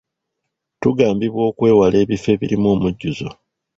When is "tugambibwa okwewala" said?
0.81-1.95